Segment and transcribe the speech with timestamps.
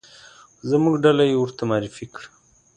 [0.69, 2.27] زموږ ډله یې ورته معرفي کړه.